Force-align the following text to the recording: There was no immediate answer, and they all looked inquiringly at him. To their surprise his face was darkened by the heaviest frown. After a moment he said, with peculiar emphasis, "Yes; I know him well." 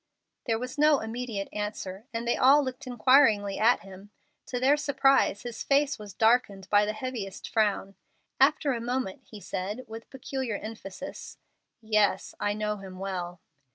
There 0.47 0.57
was 0.57 0.79
no 0.79 0.99
immediate 0.99 1.47
answer, 1.53 2.07
and 2.11 2.27
they 2.27 2.35
all 2.35 2.63
looked 2.65 2.87
inquiringly 2.87 3.59
at 3.59 3.81
him. 3.81 4.09
To 4.47 4.59
their 4.59 4.75
surprise 4.75 5.43
his 5.43 5.61
face 5.61 5.99
was 5.99 6.15
darkened 6.15 6.67
by 6.71 6.87
the 6.87 6.93
heaviest 6.93 7.47
frown. 7.47 7.93
After 8.39 8.73
a 8.73 8.81
moment 8.81 9.21
he 9.21 9.39
said, 9.39 9.85
with 9.87 10.09
peculiar 10.09 10.55
emphasis, 10.57 11.37
"Yes; 11.83 12.33
I 12.39 12.53
know 12.53 12.77
him 12.77 12.97
well." 12.97 13.41